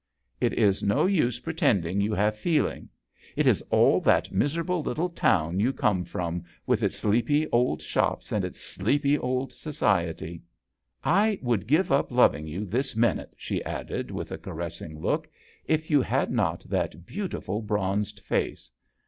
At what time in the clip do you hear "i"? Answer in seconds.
11.03-11.37